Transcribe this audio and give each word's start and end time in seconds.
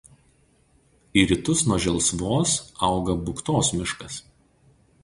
Į 1.21 1.25
rytus 1.31 1.61
nuo 1.73 1.77
Želsvos 1.85 2.57
auga 2.89 3.19
Buktos 3.29 3.73
miškas. 3.79 4.23